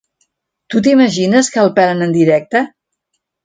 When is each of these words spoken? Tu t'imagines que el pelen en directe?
Tu 0.73 0.81
t'imagines 0.87 1.45
que 1.57 1.61
el 1.67 1.71
pelen 1.77 2.05
en 2.09 2.19
directe? 2.19 2.67